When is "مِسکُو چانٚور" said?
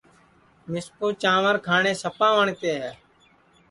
0.71-1.55